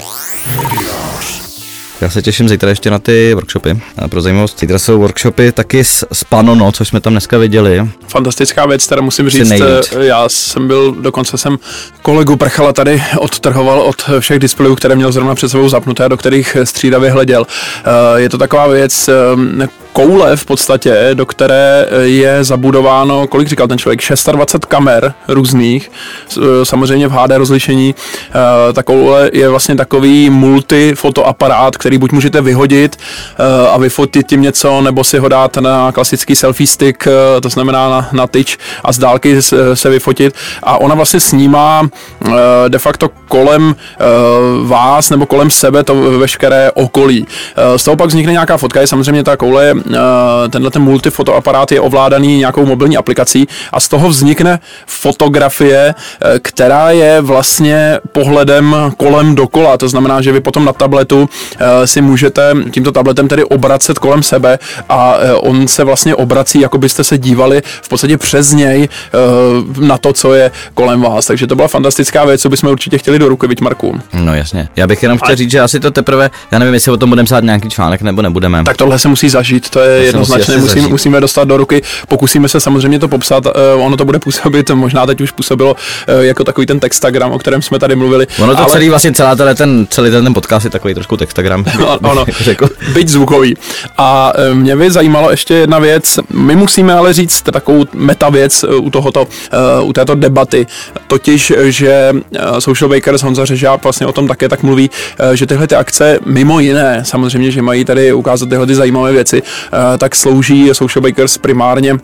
Já 2.03 2.09
se 2.09 2.21
těším 2.21 2.49
zítra 2.49 2.69
ještě 2.69 2.91
na 2.91 2.99
ty 2.99 3.33
workshopy. 3.33 3.81
A 3.97 4.07
pro 4.07 4.21
zajímavost, 4.21 4.59
zítra 4.59 4.79
jsou 4.79 4.99
workshopy 4.99 5.51
taky 5.51 5.83
s, 5.83 6.05
s 6.11 6.23
Panono, 6.23 6.71
což 6.71 6.87
jsme 6.87 6.99
tam 6.99 7.13
dneska 7.13 7.37
viděli. 7.37 7.87
Fantastická 8.07 8.65
věc, 8.65 8.87
teda 8.87 9.01
musím 9.01 9.29
říct, 9.29 9.51
eh, 9.51 9.81
já 9.99 10.29
jsem 10.29 10.67
byl, 10.67 10.91
dokonce 10.91 11.37
jsem 11.37 11.57
kolegu 12.01 12.35
Prchala 12.35 12.73
tady 12.73 13.03
odtrhoval 13.17 13.81
od 13.81 14.03
všech 14.19 14.39
displejů, 14.39 14.75
které 14.75 14.95
měl 14.95 15.11
zrovna 15.11 15.35
před 15.35 15.49
sebou 15.49 15.69
zapnuté, 15.69 16.09
do 16.09 16.17
kterých 16.17 16.57
střídavě 16.63 17.11
hleděl. 17.11 17.47
Eh, 17.47 18.21
je 18.21 18.29
to 18.29 18.37
taková 18.37 18.67
věc, 18.67 19.09
eh, 19.09 19.67
koule 19.93 20.35
v 20.35 20.45
podstatě, 20.45 21.09
do 21.13 21.25
které 21.25 21.85
je 22.01 22.43
zabudováno, 22.43 23.27
kolik 23.27 23.47
říkal 23.47 23.67
ten 23.67 23.77
člověk, 23.77 24.01
26 24.31 24.65
kamer 24.65 25.13
různých, 25.27 25.91
samozřejmě 26.63 27.07
v 27.07 27.11
HD 27.11 27.31
rozlišení. 27.37 27.95
Ta 28.73 28.83
koule 28.83 29.29
je 29.33 29.49
vlastně 29.49 29.75
takový 29.75 30.29
multifotoaparát, 30.29 31.77
který 31.77 31.97
buď 31.97 32.11
můžete 32.11 32.41
vyhodit 32.41 32.95
a 33.71 33.77
vyfotit 33.77 34.27
tím 34.27 34.41
něco, 34.41 34.81
nebo 34.81 35.03
si 35.03 35.17
ho 35.17 35.27
dát 35.27 35.57
na 35.57 35.91
klasický 35.91 36.35
selfie 36.35 36.67
stick, 36.67 37.07
to 37.41 37.49
znamená 37.49 37.89
na, 37.89 38.09
na 38.11 38.27
tyč 38.27 38.57
a 38.83 38.91
z 38.91 38.99
dálky 38.99 39.41
se 39.73 39.89
vyfotit. 39.89 40.33
A 40.63 40.77
ona 40.77 40.95
vlastně 40.95 41.19
snímá 41.19 41.89
de 42.67 42.79
facto 42.79 43.09
kolem 43.27 43.75
vás 44.63 45.09
nebo 45.09 45.25
kolem 45.25 45.51
sebe 45.51 45.83
to 45.83 45.95
veškeré 45.95 46.71
okolí. 46.71 47.27
Z 47.77 47.83
toho 47.83 47.97
pak 47.97 48.07
vznikne 48.07 48.31
nějaká 48.31 48.57
fotka, 48.57 48.81
je 48.81 48.87
samozřejmě 48.87 49.23
ta 49.23 49.37
koule, 49.37 49.75
tenhle 50.49 50.71
ten 50.71 50.81
multifotoaparát 50.81 51.71
je 51.71 51.81
ovládaný 51.81 52.37
nějakou 52.37 52.65
mobilní 52.65 52.97
aplikací 52.97 53.47
a 53.71 53.79
z 53.79 53.87
toho 53.87 54.09
vznikne 54.09 54.59
fotografie, 54.85 55.95
která 56.41 56.91
je 56.91 57.21
vlastně 57.21 57.99
pohledem 58.11 58.75
kolem 58.97 59.35
dokola. 59.35 59.77
To 59.77 59.89
znamená, 59.89 60.21
že 60.21 60.31
vy 60.31 60.41
potom 60.41 60.65
na 60.65 60.73
tabletu 60.73 61.29
si 61.85 62.01
můžete 62.01 62.55
tímto 62.71 62.91
tabletem 62.91 63.27
tedy 63.27 63.43
obracet 63.43 63.99
kolem 63.99 64.23
sebe 64.23 64.59
a 64.89 65.15
on 65.39 65.67
se 65.67 65.83
vlastně 65.83 66.15
obrací, 66.15 66.59
jako 66.59 66.77
byste 66.77 67.03
se 67.03 67.17
dívali 67.17 67.61
v 67.81 67.89
podstatě 67.89 68.17
přes 68.17 68.51
něj 68.51 68.89
na 69.79 69.97
to, 69.97 70.13
co 70.13 70.33
je 70.33 70.51
kolem 70.73 71.01
vás. 71.01 71.25
Takže 71.25 71.47
to 71.47 71.55
byla 71.55 71.67
fantastická 71.67 72.25
věc, 72.25 72.41
co 72.41 72.49
bychom 72.49 72.69
určitě 72.69 72.97
chtěli 72.97 73.19
do 73.19 73.29
ruky, 73.29 73.47
viď 73.47 73.61
Marku. 73.61 74.01
No 74.13 74.35
jasně. 74.35 74.67
Já 74.75 74.87
bych 74.87 75.03
jenom 75.03 75.17
chtěl 75.17 75.35
říct, 75.35 75.51
že 75.51 75.59
asi 75.59 75.79
to 75.79 75.91
teprve, 75.91 76.29
já 76.51 76.59
nevím, 76.59 76.73
jestli 76.73 76.91
o 76.91 76.97
tom 76.97 77.09
budeme 77.09 77.25
psát 77.25 77.43
nějaký 77.43 77.69
článek 77.69 78.01
nebo 78.01 78.21
nebudeme. 78.21 78.63
Tak 78.63 78.77
tohle 78.77 78.99
se 78.99 79.07
musí 79.07 79.29
zažít, 79.29 79.69
to 79.73 79.79
je 79.79 79.99
to 79.99 80.05
jednoznačné, 80.05 80.57
musí 80.57 80.73
musíme, 80.73 80.87
musíme 80.87 81.21
dostat 81.21 81.47
do 81.47 81.57
ruky, 81.57 81.81
pokusíme 82.07 82.49
se 82.49 82.59
samozřejmě 82.59 82.99
to 82.99 83.07
popsat, 83.07 83.45
uh, 83.45 83.51
ono 83.85 83.97
to 83.97 84.05
bude 84.05 84.19
působit, 84.19 84.69
možná 84.69 85.05
teď 85.05 85.21
už 85.21 85.31
působilo 85.31 85.73
uh, 85.73 86.21
jako 86.21 86.43
takový 86.43 86.67
ten 86.67 86.79
textagram, 86.79 87.31
o 87.31 87.39
kterém 87.39 87.61
jsme 87.61 87.79
tady 87.79 87.95
mluvili. 87.95 88.27
Ono 88.39 88.55
to 88.55 88.61
ale... 88.61 88.71
celý 88.71 88.89
vlastně 88.89 89.13
celá 89.13 89.35
tenhle, 89.35 89.55
ten, 89.55 89.87
celý 89.89 90.11
ten, 90.11 90.23
ten 90.23 90.33
podcast 90.33 90.63
je 90.63 90.69
takový 90.69 90.93
trošku 90.93 91.17
textagram. 91.17 91.65
ono, 92.01 92.25
řekl. 92.39 92.69
byť 92.93 93.07
zvukový. 93.07 93.55
A 93.97 94.33
uh, 94.51 94.57
mě 94.57 94.75
by 94.75 94.91
zajímalo 94.91 95.31
ještě 95.31 95.53
jedna 95.53 95.79
věc, 95.79 96.19
my 96.29 96.55
musíme 96.55 96.93
ale 96.93 97.13
říct 97.13 97.41
takovou 97.41 97.85
meta 97.93 98.29
věc 98.29 98.65
u 98.77 98.89
tohoto, 98.89 99.21
uh, 99.21 99.89
u 99.89 99.93
této 99.93 100.15
debaty, 100.15 100.67
totiž, 101.07 101.53
že 101.63 102.13
Social 102.59 102.89
Bakers 102.89 103.23
Honza 103.23 103.45
Řežák 103.45 103.83
vlastně 103.83 104.07
o 104.07 104.11
tom 104.11 104.27
také 104.27 104.49
tak 104.49 104.63
mluví, 104.63 104.89
že 105.33 105.45
tyhle 105.45 105.67
ty 105.67 105.75
akce 105.75 106.19
mimo 106.25 106.59
jiné, 106.59 107.01
samozřejmě, 107.05 107.51
že 107.51 107.61
mají 107.61 107.85
tady 107.85 108.13
ukázat 108.13 108.49
tyhle 108.49 108.65
ty 108.65 108.75
zajímavé 108.75 109.11
věci, 109.11 109.41
tak 109.97 110.15
slouží 110.15 110.69
Social 110.73 111.01
Bakers 111.01 111.37
primárně 111.37 111.97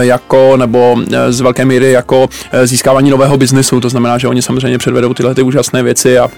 jako, 0.00 0.56
nebo 0.56 0.96
z 1.28 1.40
velké 1.40 1.64
míry 1.64 1.92
jako 1.92 2.28
získávání 2.64 3.10
nového 3.10 3.36
biznesu, 3.36 3.80
to 3.80 3.88
znamená, 3.88 4.18
že 4.18 4.28
oni 4.28 4.42
samozřejmě 4.42 4.78
předvedou 4.78 5.14
tyhle 5.14 5.34
ty 5.34 5.42
úžasné 5.42 5.82
věci 5.82 6.18
a 6.18 6.28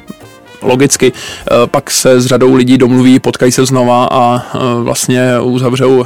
logicky 0.63 1.13
pak 1.67 1.91
se 1.91 2.21
s 2.21 2.27
řadou 2.27 2.55
lidí 2.55 2.79
domluví, 2.79 3.19
potkají 3.19 3.53
se 3.53 3.67
znova 3.67 4.09
a 4.11 4.43
vlastně 4.83 5.41
uzavřou 5.41 6.05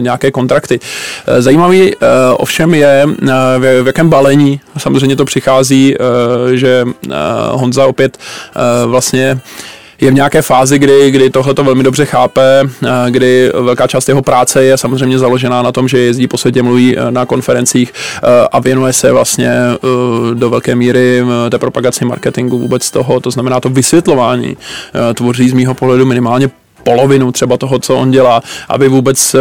nějaké 0.00 0.30
kontrakty. 0.30 0.80
Zajímavý 1.38 1.94
ovšem 2.36 2.74
je, 2.74 3.06
v 3.58 3.86
jakém 3.86 4.08
balení 4.08 4.60
samozřejmě 4.78 5.16
to 5.16 5.24
přichází, 5.24 5.96
že 6.52 6.84
Honza 7.50 7.86
opět 7.86 8.18
vlastně 8.86 9.40
je 10.00 10.10
v 10.10 10.14
nějaké 10.14 10.42
fázi, 10.42 10.78
kdy, 10.78 11.10
kdy 11.10 11.30
tohle 11.30 11.54
to 11.54 11.64
velmi 11.64 11.82
dobře 11.82 12.04
chápe, 12.04 12.62
eh, 12.84 13.10
kdy 13.10 13.52
velká 13.60 13.86
část 13.86 14.08
jeho 14.08 14.22
práce 14.22 14.64
je 14.64 14.76
samozřejmě 14.76 15.18
založená 15.18 15.62
na 15.62 15.72
tom, 15.72 15.88
že 15.88 15.98
jezdí 15.98 16.28
po 16.28 16.38
světě, 16.38 16.62
mluví 16.62 16.98
eh, 16.98 17.10
na 17.10 17.26
konferencích 17.26 17.92
eh, 17.94 18.48
a 18.52 18.60
věnuje 18.60 18.92
se 18.92 19.12
vlastně 19.12 19.50
do 20.34 20.50
velké 20.50 20.74
míry 20.74 21.22
té 21.50 21.58
propagaci 21.58 22.04
marketingu 22.04 22.58
vůbec 22.58 22.90
toho, 22.90 23.20
to 23.20 23.30
znamená 23.30 23.60
to 23.60 23.68
vysvětlování 23.68 24.56
tvoří 25.14 25.48
z 25.48 25.52
mýho 25.52 25.74
pohledu 25.74 26.06
minimálně 26.06 26.50
polovinu 26.82 27.32
třeba 27.32 27.56
toho, 27.56 27.78
co 27.78 27.96
on 27.96 28.10
dělá, 28.10 28.42
aby 28.68 28.88
vůbec 28.88 29.34
uh, 29.34 29.40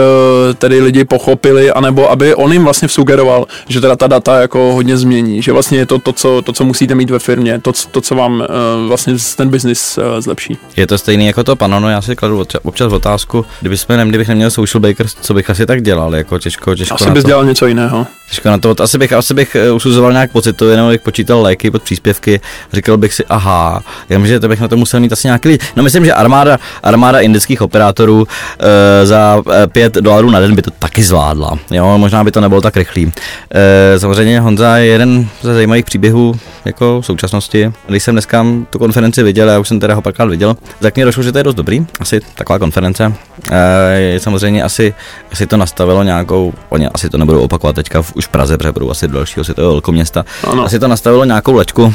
tedy 0.56 0.82
lidi 0.82 1.06
pochopili, 1.06 1.72
anebo 1.72 2.12
aby 2.12 2.36
on 2.36 2.54
jim 2.54 2.64
vlastně 2.64 2.88
sugeroval, 2.88 3.46
že 3.68 3.82
teda 3.82 3.96
ta 3.96 4.08
data 4.08 4.42
jako 4.42 4.60
hodně 4.74 4.98
změní, 4.98 5.42
že 5.42 5.52
vlastně 5.52 5.78
je 5.78 5.86
to 5.86 6.00
to, 6.00 6.14
co, 6.14 6.42
to, 6.42 6.54
co 6.54 6.64
musíte 6.66 6.96
mít 6.96 7.10
ve 7.10 7.20
firmě, 7.20 7.60
to, 7.62 7.72
to 7.92 8.02
co 8.02 8.16
vám 8.16 8.34
uh, 8.34 8.46
vlastně 8.88 9.14
ten 9.36 9.50
biznis 9.50 9.98
uh, 9.98 10.04
zlepší. 10.22 10.58
Je 10.76 10.88
to 10.88 10.98
stejný 10.98 11.28
jako 11.28 11.44
to 11.44 11.56
panono, 11.56 11.90
já 11.90 12.02
si 12.02 12.16
kladu 12.16 12.46
občas 12.64 12.94
otázku, 12.94 13.46
kdyby 13.60 13.78
jsme 13.78 13.98
nem, 13.98 14.10
kdybych 14.10 14.28
neměl 14.28 14.52
social 14.52 14.82
bakers, 14.82 15.16
co 15.22 15.34
bych 15.34 15.50
asi 15.50 15.66
tak 15.66 15.82
dělal, 15.82 16.16
jako 16.16 16.40
těžko, 16.40 16.76
těžko 16.76 16.96
Asi 16.96 17.12
bys 17.12 17.24
to. 17.24 17.28
dělal 17.28 17.46
něco 17.46 17.68
jiného. 17.68 18.08
Těžko 18.30 18.50
na 18.50 18.58
to, 18.58 18.76
asi 18.80 18.98
bych, 18.98 19.14
asi 19.14 19.34
bych 19.34 19.56
usuzoval 19.76 20.12
nějak 20.12 20.32
pocitově, 20.32 20.78
nebo 20.78 20.90
bych 20.90 21.02
počítal 21.02 21.42
léky 21.42 21.72
pod 21.72 21.84
příspěvky, 21.84 22.42
říkal 22.74 22.98
bych 22.98 23.14
si, 23.14 23.26
aha, 23.30 23.84
že 24.24 24.40
to 24.40 24.48
bych 24.48 24.60
na 24.60 24.68
to 24.68 24.78
musel 24.78 25.00
mít 25.00 25.14
asi 25.14 25.28
nějaký 25.28 25.48
lidi. 25.48 25.66
No 25.76 25.84
myslím, 25.84 26.06
že 26.06 26.14
armáda, 26.14 26.60
armáda 26.84 27.20
indických 27.30 27.62
operátorů 27.62 28.28
e, 28.60 29.06
za 29.06 29.44
5 29.72 29.98
eh, 29.98 30.02
dolarů 30.02 30.30
na 30.30 30.40
den 30.40 30.56
by 30.56 30.62
to 30.62 30.72
taky 30.72 31.04
zvládla. 31.04 31.58
Jo, 31.72 31.98
možná 31.98 32.24
by 32.24 32.32
to 32.32 32.42
nebylo 32.42 32.62
tak 32.62 32.78
rychlý. 32.78 33.12
E, 33.54 34.00
samozřejmě 34.00 34.40
Honza 34.40 34.78
je 34.78 34.86
jeden 34.86 35.28
ze 35.42 35.54
zajímavých 35.54 35.86
příběhů 35.86 36.36
jako 36.66 37.02
v 37.02 37.06
současnosti. 37.06 37.72
Když 37.88 38.04
jsem 38.04 38.16
dneska 38.16 38.46
tu 38.70 38.80
konferenci 38.80 39.24
viděl, 39.24 39.50
já 39.50 39.60
už 39.60 39.68
jsem 39.68 39.80
teda 39.80 39.96
ho 39.96 40.02
párkrát 40.02 40.26
viděl, 40.26 40.58
tak 40.80 40.96
mě 40.96 41.06
došlo, 41.06 41.24
že 41.24 41.32
to 41.32 41.38
je 41.38 41.44
dost 41.44 41.56
dobrý, 41.56 41.86
asi 42.00 42.22
taková 42.36 42.60
konference. 42.60 43.14
E, 43.52 44.20
samozřejmě 44.20 44.64
asi, 44.64 44.94
asi 45.32 45.48
to 45.48 45.58
nastavilo 45.58 46.04
nějakou, 46.04 46.54
oni 46.70 46.88
asi 46.88 47.10
to 47.10 47.18
nebudou 47.18 47.42
opakovat 47.42 47.76
teďka 47.76 48.02
v, 48.02 48.16
už 48.16 48.26
v 48.26 48.30
Praze, 48.30 48.58
protože 48.58 48.72
budou 48.72 48.90
asi 48.90 49.08
do 49.08 49.14
dalšího 49.14 49.44
světového 49.44 49.72
velkoměsta. 49.72 50.26
Ano. 50.44 50.66
Asi 50.66 50.80
to 50.80 50.88
nastavilo 50.88 51.26
nějakou 51.26 51.54
lečku 51.54 51.94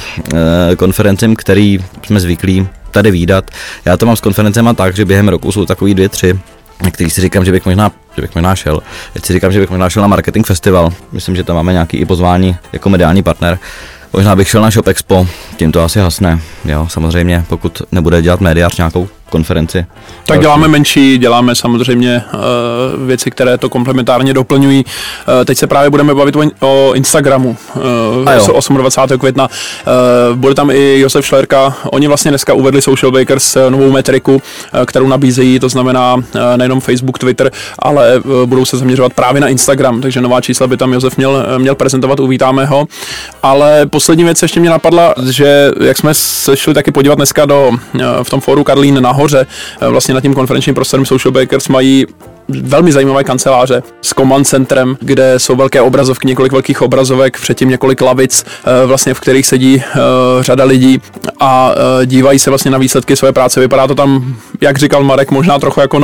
e, 0.72 0.76
konferencím, 0.76 1.36
který 1.36 1.78
jsme 2.06 2.20
zvyklí 2.20 2.68
tady 2.94 3.10
výdat. 3.10 3.50
Já 3.84 3.96
to 3.96 4.06
mám 4.06 4.16
s 4.16 4.20
konferencema 4.20 4.74
tak, 4.74 4.96
že 4.96 5.04
během 5.04 5.28
roku 5.28 5.52
jsou 5.52 5.66
takový 5.66 5.94
dvě, 5.94 6.08
tři, 6.08 6.38
který 6.92 7.10
si 7.10 7.20
říkám, 7.20 7.44
že 7.44 7.52
bych 7.52 7.66
možná, 7.66 7.92
že 8.16 8.22
bych 8.22 8.34
možná 8.34 8.56
šel. 8.56 8.80
Teď 9.12 9.24
si 9.24 9.32
říkám, 9.32 9.52
že 9.52 9.60
bych 9.60 9.70
možná 9.70 9.90
šel 9.90 10.02
na 10.02 10.08
marketing 10.08 10.46
festival. 10.46 10.92
Myslím, 11.12 11.36
že 11.36 11.44
tam 11.44 11.56
máme 11.56 11.72
nějaký 11.72 11.96
i 11.96 12.06
pozvání 12.06 12.56
jako 12.72 12.88
mediální 12.88 13.22
partner. 13.22 13.58
Možná 14.12 14.36
bych 14.36 14.48
šel 14.48 14.62
na 14.62 14.70
Shop 14.70 14.86
Expo, 14.88 15.26
tím 15.56 15.72
to 15.72 15.82
asi 15.82 16.00
hasne. 16.00 16.40
Jo, 16.64 16.86
samozřejmě, 16.90 17.44
pokud 17.48 17.82
nebude 17.92 18.22
dělat 18.22 18.40
médiář 18.40 18.76
nějakou 18.76 19.08
konferenci. 19.31 19.87
Tak 20.26 20.40
děláme 20.40 20.69
menší, 20.69 21.19
děláme 21.19 21.54
samozřejmě 21.54 22.23
uh, 22.35 23.07
věci, 23.07 23.31
které 23.31 23.59
to 23.59 23.69
komplementárně 23.69 24.35
doplňují. 24.35 24.85
Uh, 24.85 25.45
teď 25.45 25.59
se 25.59 25.66
právě 25.66 25.90
budeme 25.90 26.14
bavit 26.14 26.37
o, 26.37 26.43
o 26.61 26.93
Instagramu 26.95 27.57
uh, 27.76 27.83
28. 28.25 28.78
května. 29.19 29.49
Uh, 29.49 30.37
bude 30.37 30.54
tam 30.54 30.71
i 30.71 31.00
Josef 31.00 31.26
Šlerka. 31.26 31.76
Oni 31.85 32.09
vlastně 32.09 32.31
dneska 32.31 32.54
uvedli 32.54 32.83
Social 32.83 33.12
Bakers 33.12 33.57
novou 33.69 33.93
metriku, 33.93 34.35
uh, 34.35 34.40
kterou 34.87 35.07
nabízejí, 35.07 35.61
to 35.61 35.69
znamená 35.69 36.14
uh, 36.14 36.23
nejenom 36.57 36.81
Facebook, 36.81 37.19
Twitter, 37.19 37.50
ale 37.78 38.19
uh, 38.19 38.47
budou 38.47 38.64
se 38.64 38.76
zaměřovat 38.76 39.12
právě 39.12 39.40
na 39.40 39.49
Instagram, 39.49 40.00
takže 40.00 40.21
nová 40.21 40.40
čísla 40.40 40.66
by 40.66 40.76
tam 40.76 40.93
Josef 40.93 41.16
měl, 41.16 41.47
měl 41.59 41.75
prezentovat, 41.75 42.21
uvítáme 42.21 42.66
ho. 42.66 42.87
Ale 43.43 43.87
poslední 43.87 44.25
věc 44.25 44.43
ještě 44.43 44.61
mě 44.61 44.71
napadla, 44.71 45.14
že 45.31 45.71
jak 45.81 45.99
jsme 45.99 46.14
se 46.14 46.57
šli 46.57 46.75
taky 46.75 46.93
podívat 46.93 47.14
dneska 47.14 47.47
do, 47.47 47.69
uh, 47.69 48.00
v 48.23 48.31
tom 48.31 48.40
fóru 48.40 48.64
Karlín 48.64 49.02
nahoře, 49.14 49.47
uh, 49.83 49.88
vlastně 49.88 50.14
nad 50.14 50.21
tím 50.21 50.35
konferenčním 50.35 50.75
prostorem 50.75 51.06
Social 51.06 51.33
Bakers 51.33 51.68
mají 51.68 52.06
velmi 52.48 52.92
zajímavé 52.92 53.24
kanceláře 53.24 53.82
s 54.02 54.14
command 54.14 54.46
centrem, 54.46 54.96
kde 55.00 55.38
jsou 55.38 55.56
velké 55.56 55.80
obrazovky, 55.80 56.28
několik 56.28 56.52
velkých 56.52 56.82
obrazovek, 56.82 57.38
předtím 57.40 57.68
několik 57.68 58.00
lavic, 58.00 58.44
eh, 58.64 58.86
vlastně 58.86 59.14
v 59.14 59.20
kterých 59.20 59.46
sedí 59.46 59.82
eh, 59.82 59.98
řada 60.40 60.64
lidí 60.64 61.00
a 61.40 61.72
eh, 61.72 62.06
dívají 62.06 62.38
se 62.38 62.50
vlastně 62.50 62.70
na 62.70 62.78
výsledky 62.78 63.16
své 63.16 63.32
práce. 63.32 63.60
Vypadá 63.60 63.86
to 63.86 63.94
tam, 63.94 64.36
jak 64.60 64.78
říkal 64.78 65.04
Marek, 65.04 65.30
možná 65.30 65.58
trochu 65.58 65.80
jako 65.80 66.00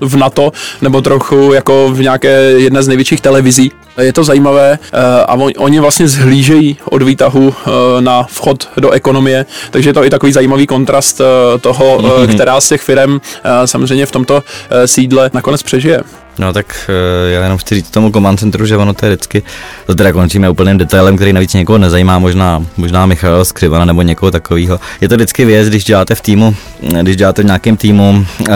v 0.00 0.16
NATO, 0.16 0.52
nebo 0.82 1.00
trochu 1.00 1.52
jako 1.52 1.88
v 1.92 2.00
nějaké 2.00 2.28
jedné 2.40 2.82
z 2.82 2.88
největších 2.88 3.20
televizí. 3.20 3.72
Je 4.00 4.12
to 4.12 4.24
zajímavé 4.24 4.78
a 5.26 5.34
oni 5.34 5.80
vlastně 5.80 6.08
zhlížejí 6.08 6.76
od 6.90 7.02
výtahu 7.02 7.54
na 8.00 8.22
vchod 8.22 8.68
do 8.76 8.90
ekonomie, 8.90 9.46
takže 9.70 9.90
je 9.90 9.94
to 9.94 10.04
i 10.04 10.10
takový 10.10 10.32
zajímavý 10.32 10.66
kontrast 10.66 11.20
toho, 11.60 11.98
mm-hmm. 11.98 12.34
která 12.34 12.60
z 12.60 12.68
těch 12.68 12.82
firm 12.82 13.20
samozřejmě 13.64 14.06
v 14.06 14.10
tomto 14.10 14.42
sídle 14.86 15.30
nakonec 15.34 15.62
přežije 15.62 15.83
yeah. 15.84 16.02
No 16.38 16.52
tak 16.52 16.90
eh, 16.90 17.30
já 17.30 17.42
jenom 17.42 17.58
chci 17.58 17.74
říct 17.74 17.90
tomu 17.90 18.10
command 18.10 18.40
centru, 18.40 18.66
že 18.66 18.76
ono 18.76 18.94
to 18.94 19.06
je 19.06 19.12
vždycky, 19.12 19.42
to 19.86 19.94
teda 19.94 20.12
končíme 20.12 20.50
úplným 20.50 20.78
detailem, 20.78 21.16
který 21.16 21.32
navíc 21.32 21.54
někoho 21.54 21.78
nezajímá, 21.78 22.18
možná, 22.18 22.66
možná 22.76 23.06
Michal 23.06 23.44
Skřivana 23.44 23.84
nebo 23.84 24.02
někoho 24.02 24.30
takového. 24.30 24.80
Je 25.00 25.08
to 25.08 25.14
vždycky 25.14 25.44
věc, 25.44 25.68
když 25.68 25.84
děláte 25.84 26.14
v 26.14 26.20
týmu, 26.20 26.56
když 27.02 27.16
děláte 27.16 27.42
v 27.42 27.44
nějakém 27.44 27.76
týmu 27.76 28.26
eh, 28.48 28.52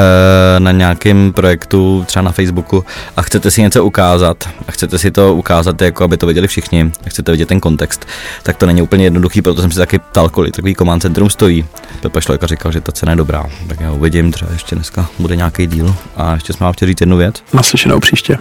na 0.59 0.73
nějakém 0.73 1.33
projektu, 1.33 2.05
třeba 2.07 2.23
na 2.23 2.33
Facebooku 2.33 2.85
a 3.17 3.23
chcete 3.23 3.51
si 3.51 3.63
něco 3.63 3.85
ukázat 3.85 4.49
a 4.69 4.73
chcete 4.73 4.99
si 4.99 5.11
to 5.11 5.35
ukázat, 5.35 5.83
jako 5.83 6.05
aby 6.05 6.17
to 6.17 6.27
viděli 6.27 6.49
všichni, 6.49 6.93
a 7.07 7.09
chcete 7.09 7.33
vidět 7.33 7.49
ten 7.49 7.61
kontext, 7.61 8.07
tak 8.43 8.57
to 8.57 8.67
není 8.67 8.83
úplně 8.83 9.05
jednoduchý, 9.05 9.43
proto 9.43 9.61
jsem 9.61 9.71
si 9.71 9.79
taky 9.79 9.99
ptal, 9.99 10.29
kolik 10.29 10.55
takový 10.57 10.75
command 10.75 11.03
centrum 11.03 11.31
stojí. 11.31 11.65
Pepa 12.01 12.21
Šlojka 12.21 12.47
říkal, 12.47 12.73
že 12.73 12.81
ta 12.81 12.93
cena 12.93 13.13
je 13.13 13.17
dobrá, 13.17 13.45
tak 13.69 13.81
já 13.81 13.93
uvidím, 13.93 14.33
třeba 14.33 14.53
ještě 14.53 14.75
dneska 14.75 15.09
bude 15.19 15.37
nějaký 15.37 15.67
díl 15.67 15.95
a 16.17 16.35
ještě 16.35 16.53
jsme 16.53 16.65
vám 16.65 16.73
chtěli 16.73 16.91
říct 16.91 17.01
jednu 17.01 17.17
věc. 17.17 17.43
Na 17.69 17.71
naslyšenou 17.71 18.01
příště. 18.01 18.39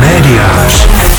Médiář. 0.00 1.11